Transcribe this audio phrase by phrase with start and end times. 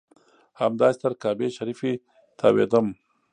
[0.61, 1.93] همداسې تر کعبې شریفې
[2.39, 2.87] تاوېدم.